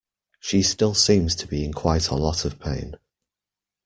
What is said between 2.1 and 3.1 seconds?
lot of pain.